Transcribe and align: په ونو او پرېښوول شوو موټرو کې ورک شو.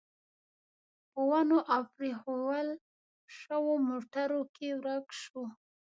په 1.11 1.19
ونو 1.29 1.57
او 1.73 1.81
پرېښوول 1.95 2.67
شوو 3.37 3.73
موټرو 3.89 4.41
کې 4.55 4.67
ورک 4.83 5.07
شو. 5.21 5.43